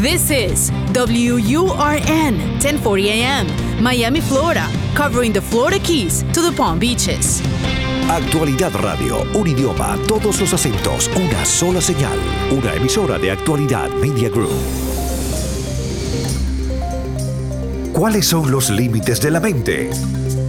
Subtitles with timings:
[0.00, 4.64] This is WURN 1040 AM, Miami, Florida,
[4.94, 7.42] covering the Florida Keys to the Palm Beaches.
[8.08, 12.16] Actualidad Radio, un idioma, todos los acentos, una sola señal,
[12.52, 14.52] una emisora de Actualidad Media Group.
[17.92, 19.90] ¿Cuáles son los límites de la mente?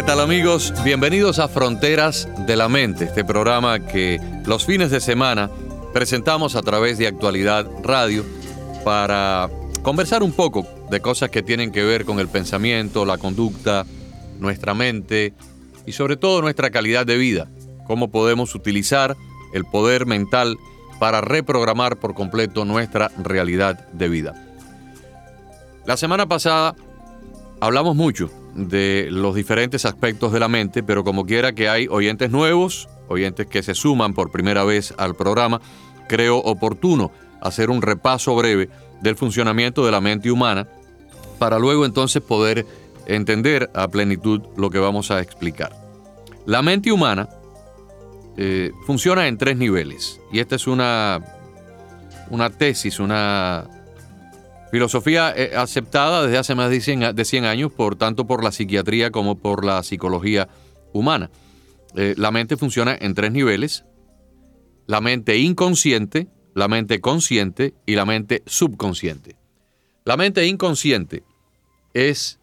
[0.00, 0.72] ¿Qué tal amigos?
[0.82, 5.50] Bienvenidos a Fronteras de la Mente, este programa que los fines de semana
[5.92, 8.24] presentamos a través de Actualidad Radio
[8.82, 9.50] para
[9.82, 13.84] conversar un poco de cosas que tienen que ver con el pensamiento, la conducta,
[14.38, 15.34] nuestra mente
[15.84, 17.48] y sobre todo nuestra calidad de vida.
[17.86, 19.18] Cómo podemos utilizar
[19.52, 20.56] el poder mental
[20.98, 24.34] para reprogramar por completo nuestra realidad de vida.
[25.84, 26.74] La semana pasada
[27.60, 32.30] hablamos mucho de los diferentes aspectos de la mente, pero como quiera que hay oyentes
[32.30, 35.60] nuevos, oyentes que se suman por primera vez al programa,
[36.08, 38.68] creo oportuno hacer un repaso breve
[39.00, 40.68] del funcionamiento de la mente humana
[41.38, 42.66] para luego entonces poder
[43.06, 45.72] entender a plenitud lo que vamos a explicar.
[46.46, 47.28] La mente humana
[48.36, 51.24] eh, funciona en tres niveles y esta es una,
[52.30, 53.68] una tesis, una
[54.70, 58.52] filosofía eh, aceptada desde hace más de 100, de 100, años por tanto por la
[58.52, 60.48] psiquiatría como por la psicología
[60.92, 61.30] humana.
[61.96, 63.84] Eh, la mente funciona en tres niveles.
[64.86, 69.36] La mente inconsciente, la mente consciente y la mente subconsciente.
[70.04, 71.24] La mente inconsciente
[71.94, 72.40] es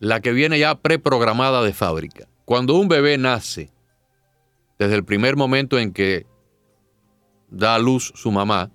[0.00, 2.28] la que viene ya preprogramada de fábrica.
[2.44, 3.70] Cuando un bebé nace,
[4.78, 6.26] desde el primer momento en que
[7.50, 8.70] da a luz su mamá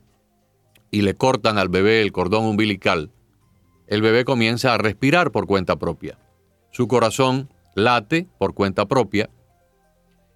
[0.91, 3.11] y le cortan al bebé el cordón umbilical,
[3.87, 6.17] el bebé comienza a respirar por cuenta propia.
[6.71, 9.29] Su corazón late por cuenta propia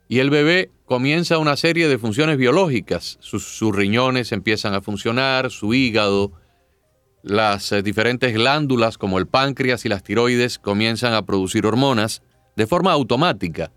[0.08, 3.18] y el bebé comienza una serie de funciones biológicas.
[3.22, 6.32] Sus, riñones empiezan a funcionar, su hígado,
[7.22, 12.22] las eh, diferentes glándulas como el páncreas y las tiroides comienzan a producir hormonas
[12.56, 13.72] de forma automática,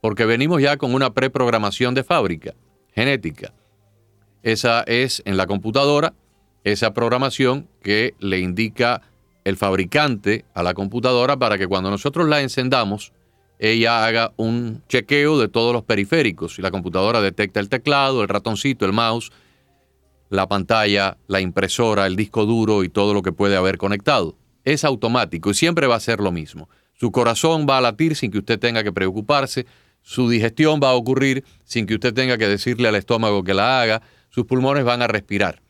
[0.00, 2.54] porque venimos ya con una preprogramación de fábrica,
[2.92, 3.52] genética.
[4.42, 6.14] Esa es en la computadora,
[6.64, 9.02] esa programación que le indica
[9.44, 13.12] el fabricante a la computadora para que cuando nosotros la encendamos,
[13.58, 18.28] ella haga un chequeo de todos los periféricos y la computadora detecta el teclado, el
[18.28, 19.32] ratoncito, el mouse,
[20.30, 24.36] la pantalla, la impresora, el disco duro y todo lo que puede haber conectado.
[24.64, 26.68] Es automático y siempre va a ser lo mismo.
[26.92, 29.66] Su corazón va a latir sin que usted tenga que preocuparse,
[30.02, 33.80] su digestión va a ocurrir sin que usted tenga que decirle al estómago que la
[33.80, 34.02] haga,
[34.38, 35.62] sus pulmones van a respirar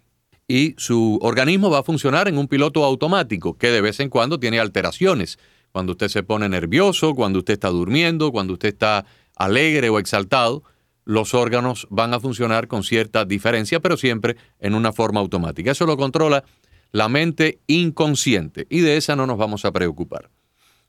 [0.46, 4.38] y su organismo va a funcionar en un piloto automático que de vez en cuando
[4.38, 5.38] tiene alteraciones
[5.72, 9.06] cuando usted se pone nervioso, cuando usted está durmiendo, cuando usted está
[9.36, 10.64] alegre o exaltado,
[11.06, 15.70] los órganos van a funcionar con cierta diferencia, pero siempre en una forma automática.
[15.70, 16.44] Eso lo controla
[16.92, 20.28] la mente inconsciente y de esa no nos vamos a preocupar.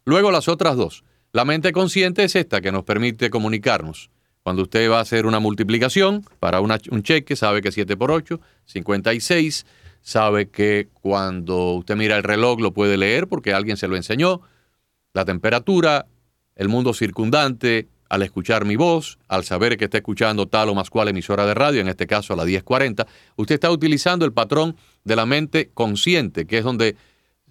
[0.04, 1.06] Luego las otras dos.
[1.32, 4.10] La mente consciente es esta que nos permite comunicarnos.
[4.44, 8.40] Cuando usted va a hacer una multiplicación para un cheque, sabe que 7 por 8,
[8.66, 9.66] 56,
[10.02, 14.42] sabe que cuando usted mira el reloj lo puede leer porque alguien se lo enseñó,
[15.14, 16.08] la temperatura,
[16.56, 20.90] el mundo circundante, al escuchar mi voz, al saber que está escuchando tal o más
[20.90, 24.76] cual emisora de radio, en este caso a la 1040, usted está utilizando el patrón
[25.04, 26.96] de la mente consciente, que es donde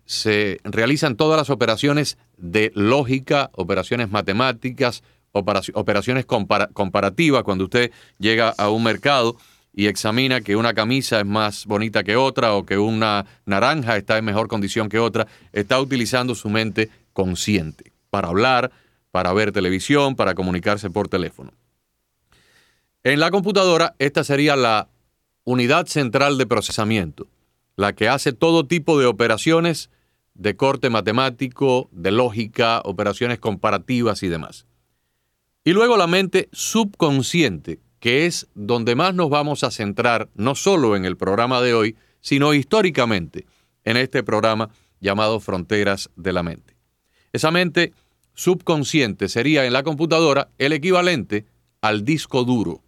[0.04, 5.02] se realizan todas las operaciones de lógica, operaciones matemáticas,
[5.38, 9.36] operaciones comparativas, cuando usted llega a un mercado
[9.72, 14.18] y examina que una camisa es más bonita que otra o que una naranja está
[14.18, 18.72] en mejor condición que otra, está utilizando su mente consciente para hablar,
[19.10, 21.52] para ver televisión, para comunicarse por teléfono.
[23.04, 24.88] En la computadora, esta sería la
[25.44, 27.28] unidad central de procesamiento,
[27.76, 29.90] la que hace todo tipo de operaciones
[30.34, 34.66] de corte matemático, de lógica, operaciones comparativas y demás.
[35.68, 40.96] Y luego la mente subconsciente, que es donde más nos vamos a centrar, no solo
[40.96, 43.44] en el programa de hoy, sino históricamente
[43.84, 46.74] en este programa llamado Fronteras de la Mente.
[47.34, 47.92] Esa mente
[48.32, 51.44] subconsciente sería en la computadora el equivalente
[51.82, 52.82] al disco duro.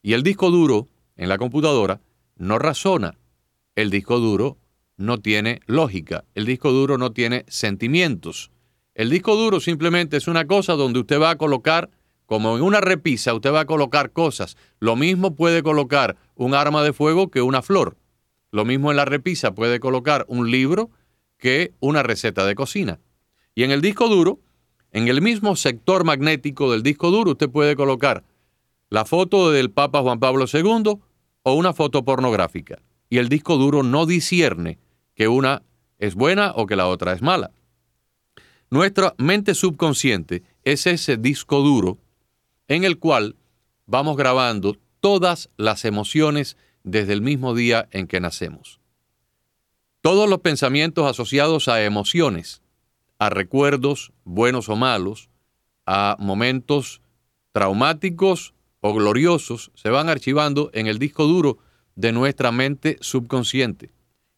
[0.00, 2.00] Y el disco duro en la computadora
[2.36, 3.18] no razona.
[3.74, 4.58] El disco duro
[4.96, 8.52] no tiene lógica, el disco duro no tiene sentimientos.
[9.00, 11.88] El disco duro simplemente es una cosa donde usted va a colocar,
[12.26, 14.58] como en una repisa, usted va a colocar cosas.
[14.78, 17.96] Lo mismo puede colocar un arma de fuego que una flor.
[18.50, 20.90] Lo mismo en la repisa puede colocar un libro
[21.38, 23.00] que una receta de cocina.
[23.54, 24.38] Y en el disco duro,
[24.92, 28.22] en el mismo sector magnético del disco duro, usted puede colocar
[28.90, 30.98] la foto del Papa Juan Pablo II
[31.44, 32.82] o una foto pornográfica.
[33.08, 34.78] Y el disco duro no discierne
[35.14, 35.62] que una
[35.98, 37.50] es buena o que la otra es mala.
[38.72, 41.98] Nuestra mente subconsciente es ese disco duro
[42.68, 43.34] en el cual
[43.86, 48.78] vamos grabando todas las emociones desde el mismo día en que nacemos.
[50.02, 52.62] Todos los pensamientos asociados a emociones,
[53.18, 55.30] a recuerdos, buenos o malos,
[55.84, 57.00] a momentos
[57.50, 61.58] traumáticos o gloriosos, se van archivando en el disco duro
[61.96, 63.90] de nuestra mente subconsciente.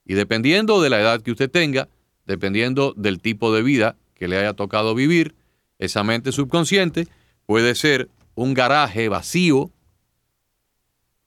[0.07, 1.91] Y dependiendo de la edad que usted tenga,
[2.25, 5.35] dependiendo del tipo de vida que le haya tocado vivir,
[5.81, 7.09] esa mente subconsciente
[7.45, 9.73] puede ser un garaje vacío,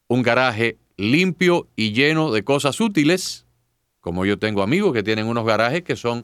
[0.08, 3.46] un garaje limpio y lleno de cosas útiles,
[4.00, 6.24] como yo tengo amigos que tienen unos garajes que son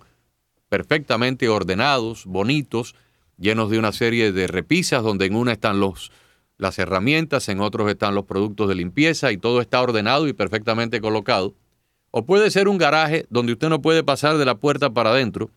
[0.69, 2.95] perfectamente ordenados, bonitos,
[3.37, 6.09] llenos de una serie de repisas donde en una están los,
[6.57, 11.01] las herramientas, en otros están los productos de limpieza y todo está ordenado y perfectamente
[11.01, 11.53] colocado.
[12.11, 15.51] O puede ser un garaje donde usted no puede pasar de la puerta para adentro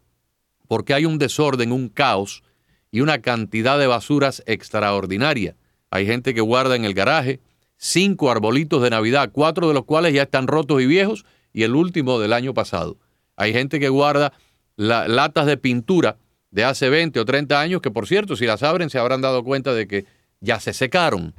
[0.75, 2.43] porque hay un desorden, un caos
[2.91, 5.55] y una cantidad de basuras extraordinaria.
[5.89, 7.39] Hay gente que guarda en el garaje
[7.77, 11.77] cinco arbolitos de Navidad, cuatro de los cuales ya están rotos y viejos, y el
[11.77, 12.97] último del año pasado.
[13.37, 14.33] Hay gente que guarda
[14.75, 16.17] latas de pintura
[16.51, 19.45] de hace 20 o 30 años, que por cierto, si las abren se habrán dado
[19.45, 20.07] cuenta de que
[20.41, 21.37] ya se secaron,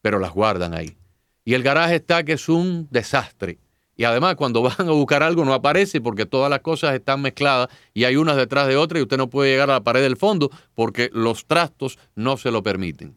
[0.00, 0.96] pero las guardan ahí.
[1.44, 3.58] Y el garaje está que es un desastre.
[4.00, 7.68] Y además cuando van a buscar algo no aparece porque todas las cosas están mezcladas
[7.92, 10.16] y hay unas detrás de otras y usted no puede llegar a la pared del
[10.16, 13.14] fondo porque los trastos no se lo permiten.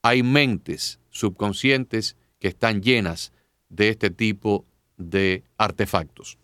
[0.00, 3.32] Hay mentes subconscientes que están llenas
[3.68, 4.64] de este tipo
[4.96, 6.38] de artefactos.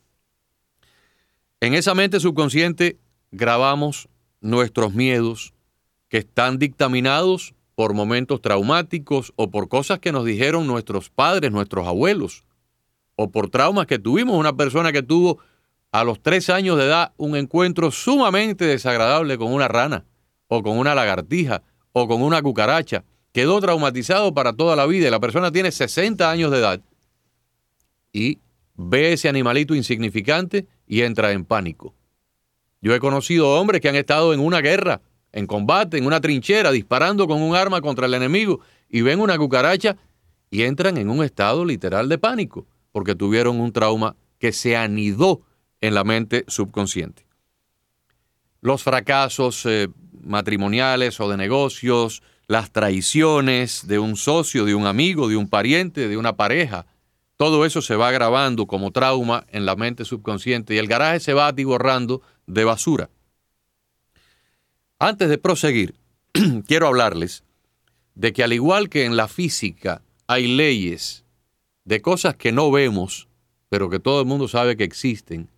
[1.61, 2.99] En esa mente subconsciente
[3.31, 4.11] grabamos
[4.43, 5.55] nuestros miedos
[6.11, 11.87] que están dictaminados por momentos traumáticos o por cosas que nos dijeron nuestros padres, nuestros
[11.87, 12.45] abuelos,
[13.21, 14.39] o por traumas que tuvimos.
[14.39, 15.41] Una persona que tuvo
[15.91, 20.05] a los tres años de edad un encuentro sumamente desagradable con una rana,
[20.47, 21.63] o con una lagartija,
[21.93, 26.31] o con una cucaracha, quedó traumatizado para toda la vida y la persona tiene 60
[26.31, 26.81] años de edad
[28.13, 28.39] y
[28.77, 31.95] ve ese animalito insignificante y entra en pánico.
[32.81, 35.01] Yo he conocido hombres que han estado en una guerra,
[35.33, 39.37] en combate, en una trinchera, disparando con un arma contra el enemigo y ven una
[39.37, 39.97] cucaracha
[40.51, 42.67] y entran en un estado literal de pánico
[42.99, 45.43] porque tuvieron un trauma que se anidó
[45.81, 47.25] en la mente subconsciente.
[48.61, 49.87] Los fracasos eh,
[50.21, 56.09] matrimoniales o de negocios, las traiciones de un socio, de un amigo, de un pariente,
[56.09, 56.87] de una pareja.
[57.37, 61.35] Todo eso se va grabando como trauma en la mente subconsciente y el garaje se
[61.35, 63.11] va atiborrando de basura.
[64.99, 65.95] Antes de proseguir,
[66.67, 67.45] quiero hablarles
[68.17, 71.25] de que al igual que en la física hay leyes
[71.89, 73.29] de cosas que no vemos,
[73.71, 75.49] pero que todo el mundo sabe que existen,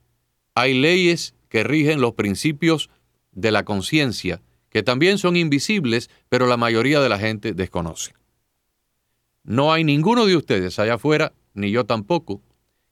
[0.55, 2.89] hay leyes que rigen los principios
[3.33, 8.15] de la conciencia que también son invisibles, pero la mayoría de la gente desconoce.
[9.43, 12.41] No hay ninguno de ustedes allá afuera, ni yo tampoco,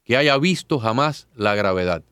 [0.03, 2.03] que haya visto jamás la gravedad.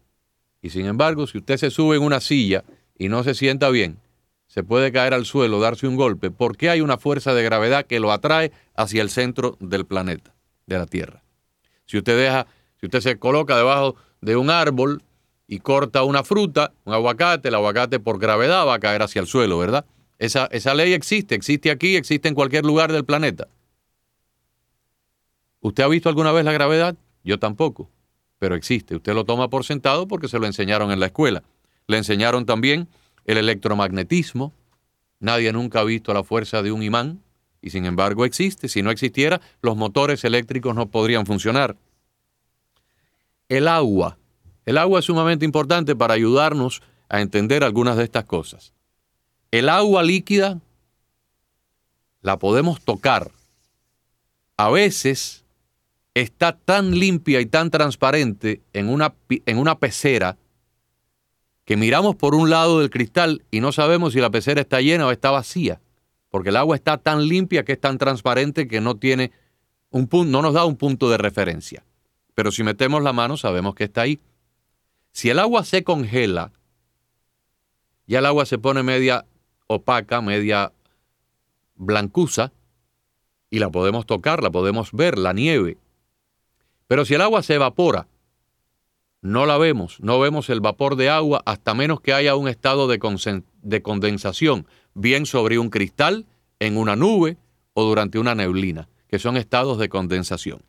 [0.62, 2.62] Y sin embargo, si usted se sube en una silla
[2.96, 3.98] y no se sienta bien,
[4.46, 7.98] se puede caer al suelo, darse un golpe, porque hay una fuerza de gravedad que
[7.98, 10.35] lo atrae hacia el centro del planeta,
[10.66, 11.22] de la Tierra.
[11.86, 12.46] Si usted deja,
[12.80, 15.02] si usted se coloca debajo de un árbol
[15.46, 19.26] y corta una fruta, un aguacate, el aguacate por gravedad va a caer hacia el
[19.26, 19.86] suelo, ¿verdad?
[20.18, 23.48] Esa, esa ley existe, existe aquí, existe en cualquier lugar del planeta.
[25.60, 26.96] ¿Usted ha visto alguna vez la gravedad?
[27.22, 27.90] Yo tampoco,
[28.38, 28.96] pero existe.
[28.96, 31.42] Usted lo toma por sentado porque se lo enseñaron en la escuela.
[31.86, 32.88] Le enseñaron también
[33.24, 34.52] el electromagnetismo.
[35.20, 37.20] Nadie nunca ha visto la fuerza de un imán
[37.66, 38.68] y sin embargo existe.
[38.68, 41.76] Si no existiera, los motores eléctricos no podrían funcionar.
[43.48, 44.18] El agua
[44.66, 48.74] el agua es sumamente importante para ayudarnos a entender algunas de estas cosas.
[49.52, 50.60] El agua líquida
[52.20, 53.30] la podemos tocar.
[54.56, 55.44] A veces
[56.14, 60.36] está tan limpia y tan transparente en una, en una pecera
[61.64, 65.06] que miramos por un lado del cristal y no sabemos si la pecera está llena
[65.06, 65.80] o está vacía,
[66.36, 69.32] porque el agua está tan limpia que es tan transparente que no tiene
[69.88, 71.82] un punto, no nos da un punto de referencia.
[72.34, 74.20] Pero si metemos la mano sabemos que está ahí
[75.12, 76.52] Si el agua se congela,
[78.06, 79.24] ya el agua se pone media
[79.66, 80.74] opaca, media
[81.74, 82.52] blancuza,
[83.48, 85.78] y la podemos tocar, la podemos ver, la nieve.
[86.86, 88.08] Pero si el agua se evapora,
[89.22, 92.88] no la vemos, no vemos el vapor de agua hasta menos que haya un estado
[92.88, 94.66] de, de condensación,
[94.96, 96.24] bien sobre un cristal,
[96.58, 97.36] en una nube
[97.74, 100.62] o durante una neblina, que son estados de condensación.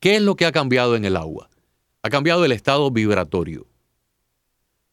[0.00, 1.50] ¿Qué es lo que ha cambiado en el agua?
[2.02, 3.66] Ha cambiado el estado vibratorio.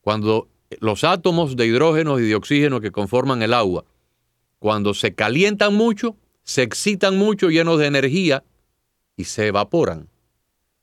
[0.01, 0.49] Cuando
[0.81, 3.85] los átomos de hidrógeno y de oxígeno que conforman el agua,
[4.59, 8.43] cuando se calientan mucho, se excitan mucho llenos de energía
[9.15, 10.09] y se evaporan.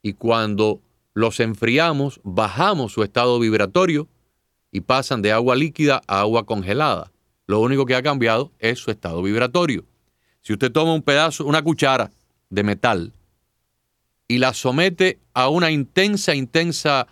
[0.00, 0.80] Y cuando
[1.12, 4.08] los enfriamos, bajamos su estado vibratorio
[4.72, 7.13] y pasan de agua líquida a agua congelada.
[7.46, 9.84] Lo único que ha cambiado es su estado vibratorio.
[10.40, 12.10] Si usted toma un pedazo, una cuchara
[12.50, 13.12] de metal
[14.28, 17.06] y la somete a una intensa, intensa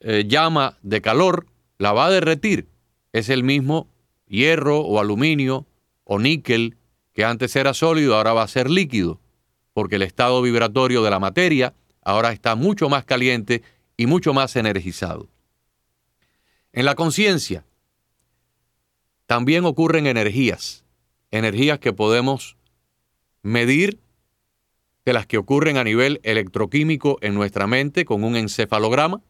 [0.00, 1.46] eh, llama de calor,
[1.78, 2.68] la va a derretir.
[3.12, 3.88] Es el mismo
[4.26, 5.66] hierro o aluminio
[6.04, 6.76] o níquel
[7.12, 9.20] que antes era sólido, ahora va a ser líquido,
[9.72, 13.62] porque el estado vibratorio de la materia ahora está mucho más caliente
[13.96, 15.28] y mucho más energizado.
[16.72, 17.64] En la conciencia
[19.26, 20.84] también ocurren energías,
[21.30, 22.56] energías que podemos
[23.42, 23.98] medir
[25.04, 29.20] de las que ocurren a nivel electroquímico en nuestra mente con un encefalograma,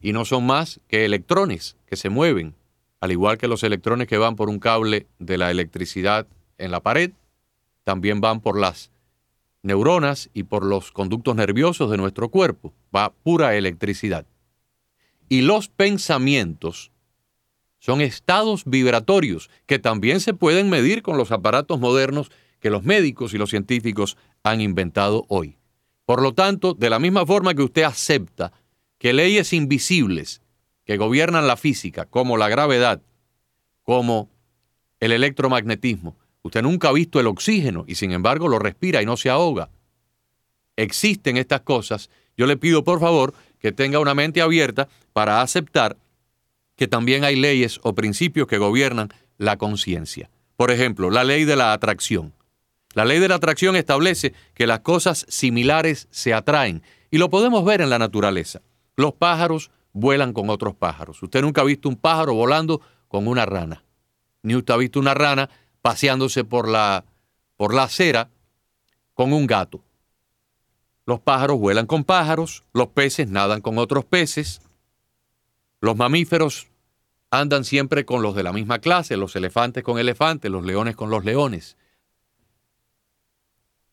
[0.00, 2.54] y no son más que electrones que se mueven,
[3.00, 6.26] al igual que los electrones que van por un cable de la electricidad
[6.58, 7.12] en la pared,
[7.84, 8.90] también van por las
[9.62, 12.72] neuronas y por los conductos nerviosos de nuestro cuerpo.
[12.94, 14.26] Va pura electricidad.
[15.28, 16.90] Y los pensamientos
[17.78, 22.30] son estados vibratorios que también se pueden medir con los aparatos modernos
[22.60, 25.56] que los médicos y los científicos han inventado hoy.
[26.04, 28.52] Por lo tanto, de la misma forma que usted acepta
[28.98, 30.42] que leyes invisibles
[30.84, 33.02] que gobiernan la física, como la gravedad,
[33.82, 34.30] como
[35.00, 36.16] el electromagnetismo,
[36.48, 39.68] Usted nunca ha visto el oxígeno y sin embargo lo respira y no se ahoga.
[40.76, 42.08] Existen estas cosas.
[42.38, 45.98] Yo le pido por favor que tenga una mente abierta para aceptar
[46.78, 50.30] que también hay leyes o principios que gobiernan la conciencia.
[50.56, 52.32] Por ejemplo, la ley de la atracción.
[52.94, 57.64] La ley de la atracción establece que las cosas similares se atraen y lo podemos
[57.64, 58.62] ver en la naturaleza.
[58.96, 61.20] Los pájaros vuelan con otros pájaros.
[61.20, 63.82] Usted nunca ha visto un pájaro volando con una rana,
[64.44, 65.50] ni usted ha visto una rana
[65.82, 67.04] paseándose por la,
[67.56, 68.30] por la acera
[69.14, 69.82] con un gato.
[71.06, 74.60] Los pájaros vuelan con pájaros, los peces nadan con otros peces,
[75.80, 76.68] los mamíferos
[77.30, 81.10] andan siempre con los de la misma clase, los elefantes con elefantes, los leones con
[81.10, 81.76] los leones.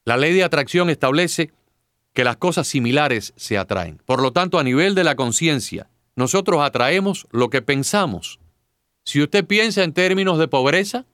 [0.05, 1.51] La ley de atracción establece
[2.13, 4.01] que las cosas similares se atraen.
[4.05, 8.39] Por lo tanto, a nivel de la conciencia, nosotros atraemos lo que pensamos.
[9.03, 11.05] Si usted piensa en términos de pobreza,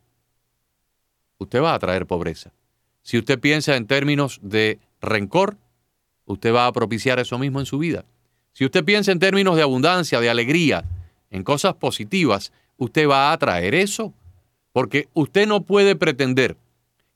[1.40, 2.54] usted va a traer pobreza.
[3.02, 5.58] Si usted piensa en términos de rencor,
[6.26, 8.06] usted va a propiciar eso mismo en su vida.
[8.54, 10.84] Si usted piensa en términos de abundancia, de alegría,
[11.30, 14.14] en cosas positivas, usted va a atraer eso.
[14.74, 16.58] Porque usted no puede pretender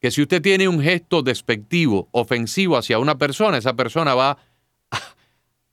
[0.01, 4.37] que si usted tiene un gesto despectivo, ofensivo hacia una persona, esa persona va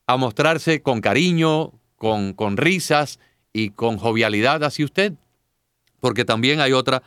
[0.07, 3.19] a, mostrarse con cariño, con, risas
[3.53, 5.15] y con jovialidad hacia usted.
[6.01, 7.03] Porque también hay otra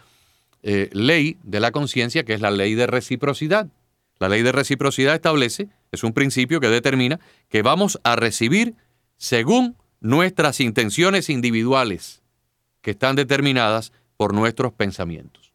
[0.64, 3.68] eh, ley de la conciencia, que es la ley de reciprocidad.
[4.20, 8.76] La ley de reciprocidad establece, es un principio que determina que vamos a recibir
[9.18, 12.22] según nuestras intenciones individuales,
[12.82, 15.54] que están determinadas por nuestros pensamientos.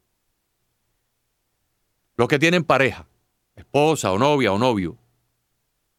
[2.17, 3.07] Los que tienen pareja,
[3.57, 4.97] esposa o novia o novio,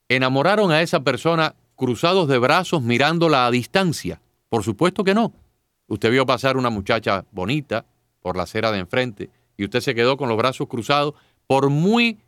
[0.10, 4.22] enamoraron a esa persona cruzados de brazos mirándola a distancia.
[4.50, 5.34] Por supuesto que no.
[5.88, 7.86] Usted vio pasar una muchacha bonita,
[8.22, 11.14] por la acera de enfrente y usted se quedó con los brazos cruzados,
[11.48, 12.20] por muy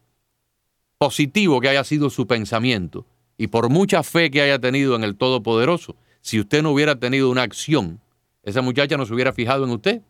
[1.03, 3.05] positivo que haya sido su pensamiento
[3.37, 7.29] y por mucha fe que haya tenido en el Todopoderoso, si usted no hubiera tenido
[7.29, 7.99] una acción,
[8.41, 10.01] esa muchacha no se hubiera fijado en usted,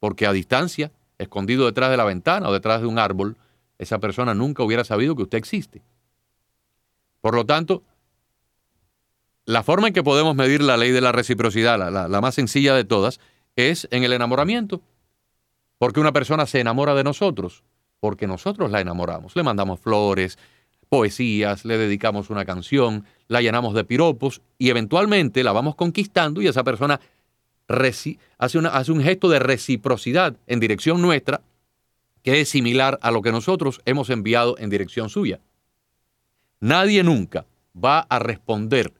[0.00, 3.36] porque a distancia, escondido detrás de la ventana o detrás de un árbol,
[3.78, 5.80] esa persona nunca hubiera sabido que usted existe.
[7.20, 7.84] Por lo tanto,
[9.44, 12.74] la forma en que podemos medir la ley de la reciprocidad, la, la más sencilla
[12.74, 13.20] de todas,
[13.54, 14.82] es en el enamoramiento.
[15.78, 17.62] Porque una persona se enamora de nosotros,
[18.00, 19.36] porque nosotros la enamoramos.
[19.36, 20.38] Le mandamos flores,
[20.88, 26.48] poesías, le dedicamos una canción, la llenamos de piropos y eventualmente la vamos conquistando y
[26.48, 27.00] esa persona
[27.68, 31.42] hace, hace un gesto de reciprocidad en dirección nuestra
[32.22, 35.40] que es similar a lo que nosotros hemos enviado en dirección suya.
[36.58, 38.92] Nadie nunca va a responder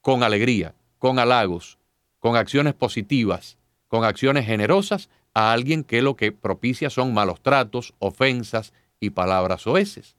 [0.00, 1.78] con alegría, con halagos,
[2.18, 3.56] con acciones positivas,
[3.88, 9.66] con acciones generosas a alguien que lo que propicia son malos tratos, ofensas y palabras
[9.66, 10.16] oeces.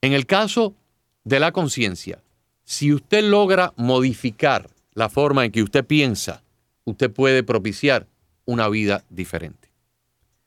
[0.00, 0.74] En el caso
[1.24, 2.20] de la conciencia,
[2.64, 6.42] si usted logra modificar la forma en que usted piensa,
[6.84, 8.08] usted puede propiciar
[8.44, 9.70] una vida diferente.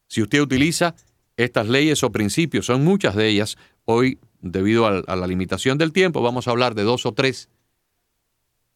[0.07, 0.95] Si usted utiliza
[1.37, 6.21] estas leyes o principios, son muchas de ellas, hoy debido a, la limitación del tiempo,
[6.21, 7.49] vamos a hablar de dos o tres.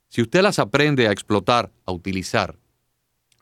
[0.08, 2.56] Si usted las aprende a explotar, a utilizar,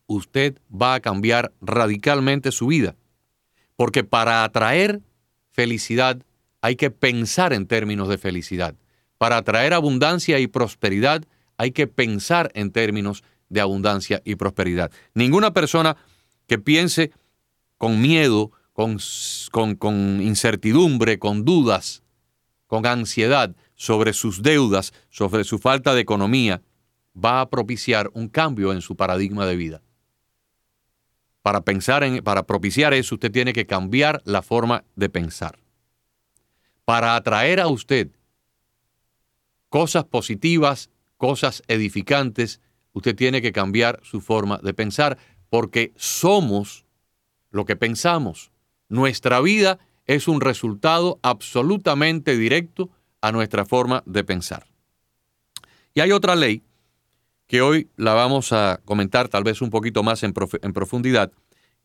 [0.07, 2.95] usted va a cambiar radicalmente su vida.
[3.75, 5.01] Porque para atraer
[5.51, 6.23] felicidad
[6.61, 8.75] hay que pensar en términos de felicidad.
[9.17, 11.23] Para atraer abundancia y prosperidad
[11.57, 14.91] hay que pensar en términos de abundancia y prosperidad.
[15.13, 15.97] Ninguna persona
[16.47, 17.11] que piense
[17.77, 18.97] con miedo, con,
[19.77, 22.03] con, incertidumbre, con dudas,
[22.67, 26.61] con ansiedad sobre sus deudas, sobre su falta de economía,
[27.15, 29.81] va a propiciar un cambio en su paradigma de vida.
[31.48, 35.58] Para pensar en, para propiciar eso, usted tiene que cambiar la forma de pensar.
[36.84, 38.10] Para atraer a usted
[39.70, 42.60] cosas positivas, cosas edificantes,
[42.92, 46.84] usted tiene que cambiar su forma de pensar, porque somos
[47.50, 48.51] lo que pensamos.
[48.89, 52.89] Nuestra vida es un resultado absolutamente directo
[53.22, 54.68] a nuestra forma de pensar.
[55.94, 56.62] Y hay otra ley
[57.48, 61.32] que hoy la vamos a comentar tal vez un poquito más en, profundidad,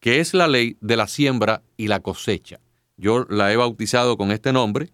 [0.01, 2.61] que es la ley de la siembra y la cosecha.
[2.97, 4.91] Yo la he bautizado con este nombre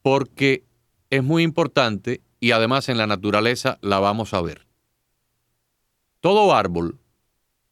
[0.00, 0.64] porque
[1.10, 4.66] es muy importante y además en la naturaleza la vamos a ver.
[6.20, 7.00] Todo árbol,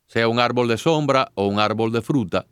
[0.07, 2.47] sea un árbol de sombra o un árbol de fruta,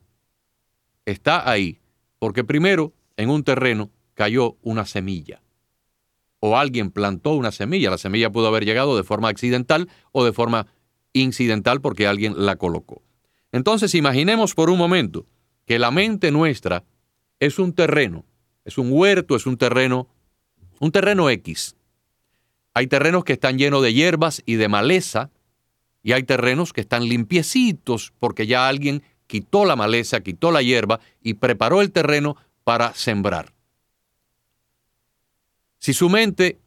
[1.05, 1.81] está ahí
[2.19, 5.43] porque primero en un terreno cayó una semilla
[6.41, 7.91] o alguien plantó una semilla.
[7.91, 10.67] La semilla pudo haber llegado de forma accidental o de forma
[11.13, 13.03] incidental porque alguien la colocó.
[13.53, 15.27] Entonces imaginemos por un momento
[15.67, 16.85] que la mente nuestra
[17.39, 18.25] es un terreno,
[18.65, 20.09] es un huerto, es un terreno,
[20.79, 21.77] un terreno X.
[22.75, 25.31] Hay terrenos que están llenos de hierbas y de maleza
[26.03, 31.01] y hay terrenos que están limpiecitos porque ya alguien quitó la maleza, quitó la hierba
[31.23, 33.53] y preparó el terreno para sembrar.
[35.81, 36.61] Si su mente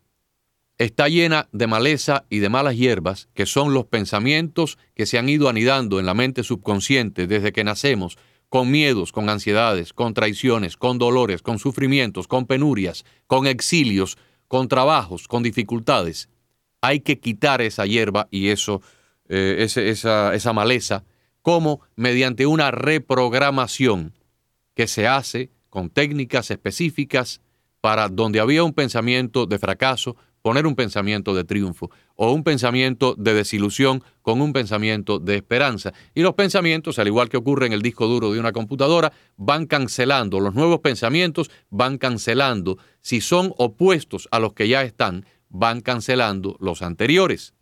[0.80, 5.30] está llena de maleza y de malas hierbas, que son los pensamientos que se han
[5.30, 8.18] ido anidando en la mente subconsciente desde que nacemos,
[8.50, 14.68] con miedos, con ansiedades, con traiciones, con dolores, con sufrimientos, con penurias, con exilios, con
[14.68, 16.30] trabajos, con dificultades,
[16.82, 18.82] hay que quitar esa hierba y eso,
[19.30, 21.04] eh, esa, esa maleza
[21.42, 24.14] como mediante una reprogramación
[24.74, 27.42] que se hace con técnicas específicas
[27.84, 33.14] para donde había un pensamiento de fracaso, poner un pensamiento de triunfo o un pensamiento
[33.18, 35.92] de desilusión con un pensamiento de esperanza.
[36.16, 39.66] Y los pensamientos, al igual que ocurre en el disco duro de una computadora, van
[39.66, 45.82] cancelando, los nuevos pensamientos van cancelando, si son opuestos a los que ya están, van
[45.82, 47.54] cancelando los anteriores.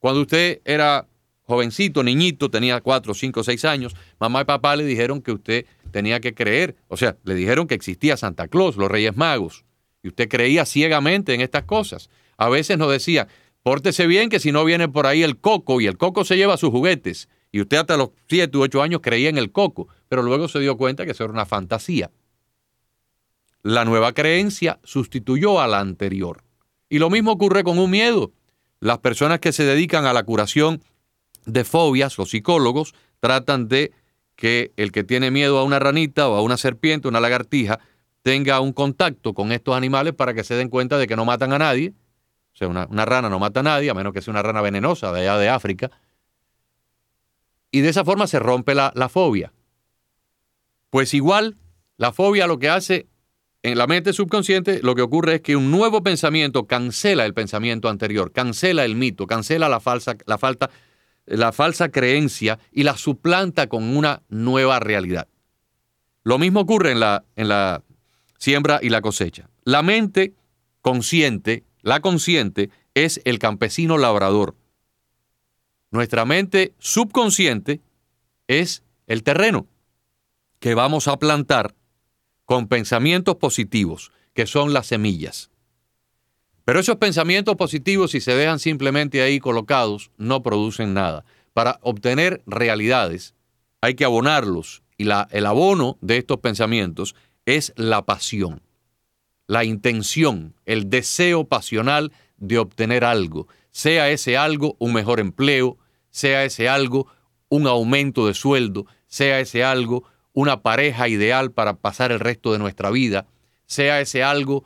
[0.00, 1.06] Cuando usted era
[1.44, 6.20] jovencito, niñito, tenía cuatro, cinco, seis años, mamá y papá le dijeron que usted tenía
[6.20, 9.64] que creer, o sea, le dijeron que existía Santa Claus, los Reyes Magos,
[10.02, 12.10] y usted creía ciegamente en estas cosas.
[12.36, 13.28] A veces nos decía,
[13.62, 16.56] pórtese bien que si no viene por ahí el coco y el coco se lleva
[16.56, 17.28] sus juguetes.
[17.52, 20.58] Y usted hasta los siete u ocho años creía en el coco, pero luego se
[20.58, 22.10] dio cuenta que eso era una fantasía.
[23.62, 26.42] La nueva creencia sustituyó a la anterior.
[26.90, 28.32] Y lo mismo ocurre con un miedo.
[28.80, 30.82] Las personas que se dedican a la curación
[31.46, 33.92] de fobias, los psicólogos tratan de
[34.36, 37.78] que el que tiene miedo a una ranita o a una serpiente, una lagartija,
[38.22, 41.52] tenga un contacto con estos animales para que se den cuenta de que no matan
[41.52, 41.92] a nadie.
[42.54, 45.12] O sea, una, rana no mata a nadie, a menos que sea una rana venenosa
[45.12, 45.90] de allá de África.
[47.70, 49.52] Y de esa forma se rompe la, la fobia.
[50.90, 51.56] Pues igual,
[51.96, 53.08] la fobia lo que hace
[53.64, 57.88] en la mente subconsciente, lo que ocurre es que un nuevo pensamiento cancela el pensamiento
[57.88, 60.70] anterior, cancela el mito, cancela la, falsa, la falta
[61.26, 65.28] la falsa creencia y la suplanta con una nueva realidad.
[66.22, 67.82] Lo mismo ocurre en la, en la
[68.38, 69.48] siembra y la cosecha.
[69.64, 70.34] La mente
[70.80, 74.56] consciente, la consciente, es el campesino labrador.
[75.90, 77.80] Nuestra mente subconsciente
[78.48, 79.66] es el terreno
[80.58, 81.74] que vamos a plantar
[82.44, 85.50] con pensamientos positivos, que son las semillas.
[86.64, 91.24] Pero esos pensamientos positivos, si se dejan simplemente ahí colocados, no producen nada.
[91.52, 93.34] Para obtener realidades
[93.80, 98.62] hay que abonarlos y el abono de estos pensamientos es la pasión,
[99.46, 105.76] la intención, el deseo pasional de obtener algo, sea ese algo un mejor empleo,
[106.10, 107.08] sea ese algo
[107.48, 112.58] un aumento de sueldo, sea ese algo una pareja ideal para pasar el resto de
[112.58, 113.26] nuestra vida,
[113.66, 114.64] sea ese algo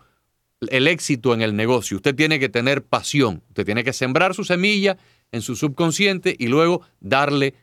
[0.61, 1.97] el éxito en el negocio.
[1.97, 4.97] Usted tiene que tener pasión, usted tiene que sembrar su semilla
[5.33, 7.55] en su subconsciente y luego darle,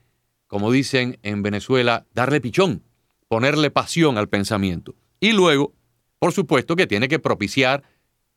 [0.48, 2.84] como dicen en Venezuela, darle pichón,
[3.28, 4.96] ponerle pasión al pensamiento.
[5.20, 5.74] Y luego,
[6.20, 7.84] por supuesto que tiene que propiciar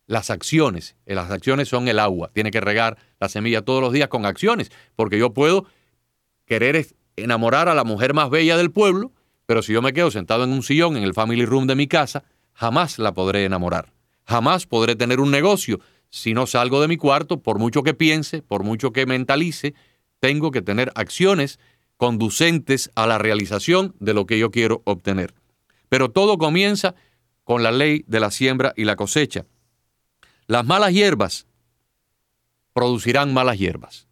[0.06, 0.96] las acciones.
[1.04, 2.30] Las acciones son el agua.
[2.32, 5.66] Tiene que regar la semilla todos los días con acciones, porque yo puedo
[6.46, 9.12] querer enamorar a la mujer más bella del pueblo,
[9.44, 11.86] pero si yo me quedo sentado en un sillón en el family room de mi
[11.86, 13.92] casa, jamás la podré enamorar.
[14.28, 18.42] Jamás podré tener un negocio si no salgo de mi cuarto, por mucho que piense,
[18.42, 19.74] por mucho que mentalice,
[20.20, 21.58] tengo que tener acciones
[21.96, 25.34] conducentes a la realización de lo que yo quiero obtener.
[25.88, 26.94] Pero todo comienza
[27.42, 29.46] con la ley de la siembra y la cosecha.
[30.46, 31.46] Las malas hierbas
[32.74, 34.08] producirán malas hierbas.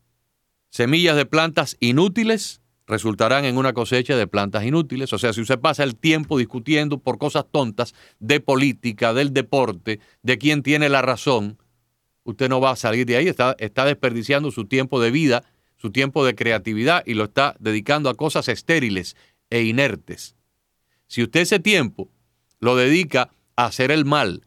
[0.71, 5.12] Semillas de plantas inútiles resultarán en una cosecha de plantas inútiles.
[5.12, 10.01] O sea, si usted pasa el tiempo discutiendo por cosas tontas de política, del deporte,
[10.22, 11.59] de quién tiene la razón,
[12.25, 13.29] usted no va a salir de ahí.
[13.29, 15.44] Está, está desperdiciando su tiempo de vida,
[15.77, 19.16] su tiempo de creatividad y lo está dedicando a cosas estériles
[19.51, 20.37] e inertes.
[21.09, 22.11] Si usted ese tiempo
[22.61, 24.46] lo dedica a hacer el mal,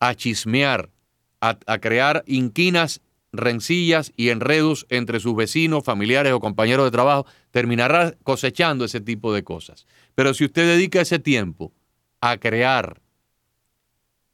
[0.00, 0.90] a chismear,
[1.40, 3.00] a, crear inquinas,
[3.32, 9.32] rencillas y enredos entre sus vecinos, familiares o compañeros de trabajo, terminará cosechando ese tipo
[9.32, 9.86] de cosas.
[10.14, 11.72] Pero si usted dedica ese tiempo
[12.20, 13.00] a crear,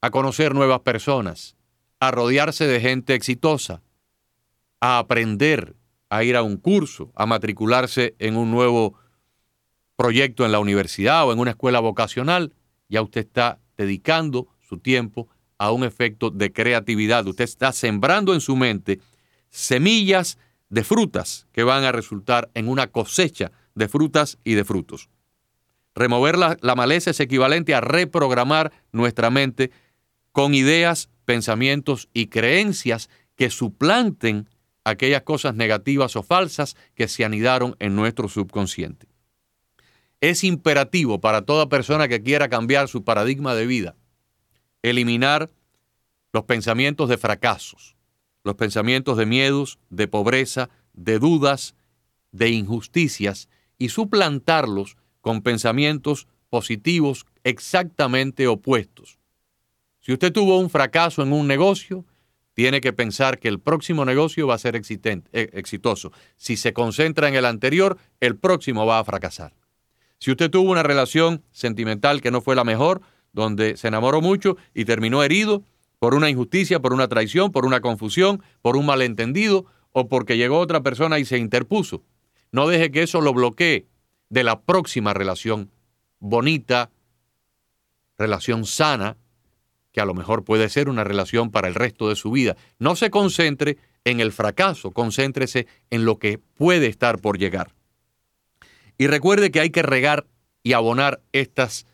[0.00, 1.56] a conocer nuevas personas,
[2.00, 3.82] a rodearse de gente exitosa,
[4.80, 5.74] a aprender,
[6.10, 8.98] a ir a un curso, a matricularse en un nuevo
[9.96, 12.52] proyecto en la universidad o en una escuela vocacional,
[12.88, 17.26] ya usted está dedicando su tiempo a un efecto de creatividad.
[17.26, 19.00] Usted está sembrando en su mente
[19.50, 20.38] semillas
[20.68, 25.08] de frutas que van a resultar en una cosecha de frutas y de frutos.
[25.94, 29.70] Remover la, la, maleza es equivalente a reprogramar nuestra mente
[30.32, 34.48] con ideas, pensamientos y creencias que suplanten
[34.82, 39.14] aquellas cosas negativas o falsas que se anidaron en nuestro subconsciente
[40.30, 43.94] es imperativo para toda persona que quiera cambiar su paradigma de vida,
[44.84, 45.50] eliminar
[46.32, 47.96] los pensamientos de fracasos,
[48.44, 51.74] los pensamientos de miedos, de pobreza, de dudas,
[52.32, 59.18] de injusticias y suplantarlos con pensamientos positivos exactamente opuestos.
[60.00, 62.04] Si usted tuvo un fracaso en un negocio,
[62.52, 66.12] tiene que pensar que el próximo negocio va a ser eh, exitoso.
[66.36, 69.54] Si se concentra en el anterior, el próximo va a fracasar.
[70.18, 73.00] Si usted tuvo una relación sentimental que no fue la mejor,
[73.34, 75.62] donde se enamoró mucho y terminó herido
[75.98, 80.58] por una injusticia, por una traición, por una confusión, por un malentendido o porque llegó
[80.58, 82.02] otra persona y se interpuso,
[82.50, 83.86] no deje que eso lo bloquee
[84.30, 85.70] de la próxima relación
[86.20, 86.90] bonita,
[88.16, 89.16] relación sana,
[89.92, 92.56] que a lo mejor puede ser una relación para el resto de su vida.
[92.78, 97.74] No se concentre en el fracaso, concéntrese en lo que puede estar por llegar.
[98.98, 100.26] Y recuerde que hay que regar
[100.62, 101.86] y abonar estas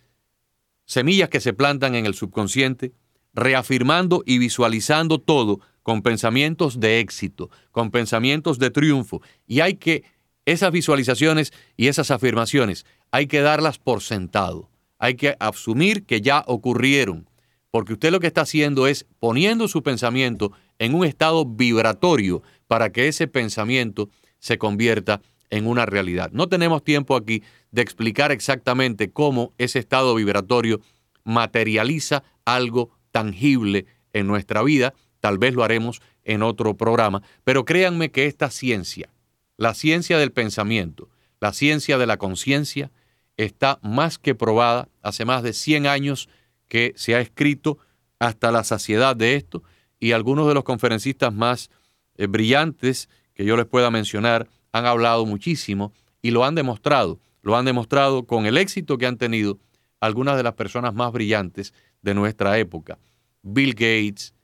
[0.90, 2.92] semillas que se plantan en el subconsciente,
[3.32, 9.22] reafirmando y visualizando todo con pensamientos de éxito, con pensamientos de triunfo.
[9.46, 10.02] Y hay que,
[10.46, 14.68] esas visualizaciones y esas afirmaciones, hay que darlas por sentado.
[14.98, 17.30] Hay que asumir que ya ocurrieron,
[17.70, 20.50] porque usted lo que está haciendo es poniendo su pensamiento
[20.80, 26.30] en un estado vibratorio para que ese pensamiento se convierta en una realidad.
[26.32, 30.80] No tenemos tiempo aquí de explicar exactamente cómo ese estado vibratorio
[31.24, 34.94] materializa algo tangible en nuestra vida.
[35.20, 39.10] Tal vez lo haremos en otro programa, pero créanme que esta ciencia,
[39.56, 41.08] la ciencia del pensamiento,
[41.40, 42.90] la ciencia de la conciencia,
[43.36, 44.88] está más que probada.
[45.02, 46.28] Hace más de 100 años
[46.68, 47.78] que se ha escrito
[48.18, 49.62] hasta la saciedad de esto
[49.98, 51.70] y algunos de los conferencistas más
[52.16, 57.18] eh, brillantes que yo les pueda mencionar han hablado muchísimo y lo han demostrado.
[57.42, 59.58] Lo han demostrado con el éxito que han tenido
[60.00, 62.98] algunas de las personas más brillantes de nuestra época.
[63.42, 64.34] Bill Gates,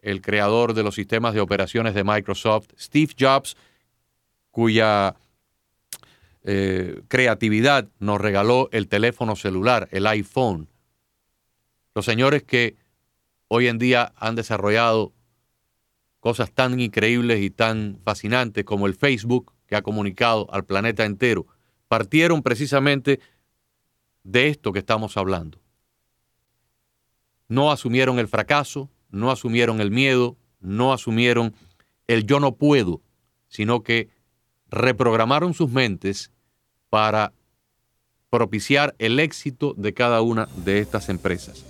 [0.00, 3.56] el creador de los sistemas de operaciones de Microsoft, Steve Jobs,
[4.50, 5.16] cuya
[6.42, 10.68] eh, creatividad nos regaló el teléfono celular, el iPhone.
[11.94, 12.76] Los señores que
[13.48, 15.12] hoy en día han desarrollado
[16.20, 21.46] cosas tan increíbles y tan fascinantes como el Facebook, que ha comunicado al planeta entero,
[21.86, 23.20] partieron precisamente
[24.24, 25.60] de esto que estamos hablando.
[27.46, 31.54] no asumieron el fracaso, no asumieron el miedo, no asumieron
[32.06, 33.00] el yo no puedo,
[33.48, 34.08] sino que
[34.68, 36.30] reprogramaron sus mentes
[36.90, 37.32] para
[38.28, 41.64] propiciar el éxito de cada una de estas empresas.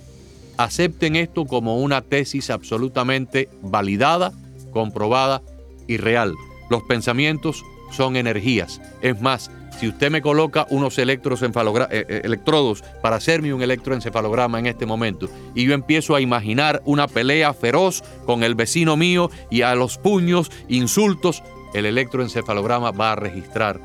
[0.57, 4.31] Acepten esto como una tesis absolutamente validada,
[4.71, 5.41] comprobada
[5.87, 6.35] y real.
[6.69, 8.81] Los pensamientos son energías.
[9.01, 14.67] Es más, si usted me coloca unos eh, eh, electrodos para hacerme un electroencefalograma en
[14.67, 19.63] este momento y yo empiezo a imaginar una pelea feroz con el vecino mío y
[19.63, 21.41] a los puños, insultos,
[21.73, 23.79] el electroencefalograma va a registrar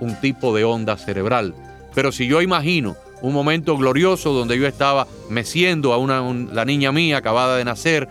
[0.00, 1.54] un tipo de onda cerebral.
[1.94, 6.20] Pero si yo imagino un momento glorioso donde yo estaba meciendo a una,
[6.52, 8.08] la niña mía acabada de nacer,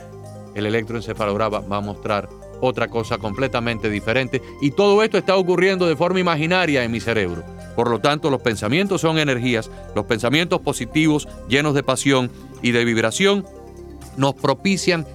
[0.55, 2.29] el electroencefalograma va a mostrar
[2.61, 4.41] otra cosa completamente diferente.
[4.61, 7.43] Y todo esto está ocurriendo de forma imaginaria en mi cerebro.
[7.75, 12.85] Por lo tanto, los pensamientos son energías, los pensamientos positivos, llenos de pasión y de
[12.85, 13.45] vibración,
[14.17, 15.05] nos propician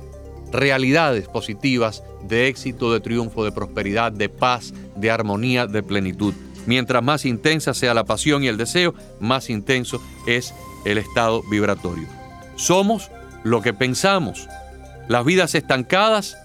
[0.53, 6.35] realidades positivas de éxito, de triunfo, de prosperidad, de paz, de armonía, de plenitud.
[6.67, 12.07] Mientras más intensa sea la pasión y el deseo, más intenso es el estado vibratorio.
[12.57, 13.11] Somos
[13.43, 14.47] lo que pensamos.
[15.09, 16.37] Las vidas estancadas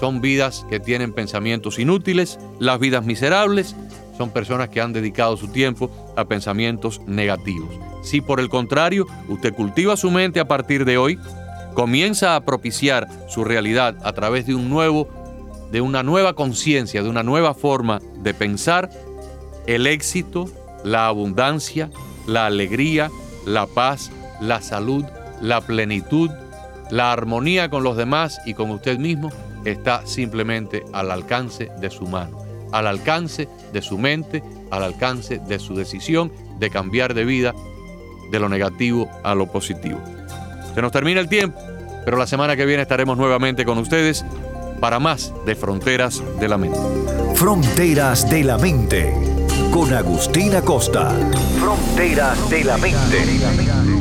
[0.00, 3.74] son vidas que tienen pensamientos inútiles, las vidas miserables
[4.16, 7.74] son personas que han dedicado su tiempo a pensamientos negativos.
[8.02, 11.18] Si por el contrario usted cultiva su mente a partir de hoy,
[11.74, 15.08] comienza a propiciar su realidad a través de un nuevo
[15.72, 18.90] de una nueva conciencia, de una nueva forma de pensar,
[19.66, 20.48] el éxito,
[20.84, 21.90] la abundancia,
[22.28, 23.10] la alegría,
[23.44, 25.04] la paz, la salud,
[25.40, 26.30] la plenitud,
[26.90, 29.30] la armonía con los demás y con usted mismo
[29.64, 32.38] está simplemente al alcance de su mano,
[32.72, 37.54] al alcance de su mente, al alcance de su decisión de cambiar de vida
[38.30, 40.00] de lo negativo a lo positivo.
[40.74, 41.58] Se nos termina el tiempo,
[42.04, 44.24] pero la semana que viene estaremos nuevamente con ustedes
[44.80, 46.78] para más de Fronteras de la Mente.
[47.34, 49.14] Fronteras de la Mente
[49.70, 51.12] con Agustina Costa.
[51.58, 53.93] Fronteras de la Mente.